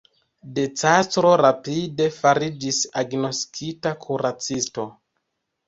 [0.53, 4.91] De Castro rapide fariĝis agnoskita kuracisto.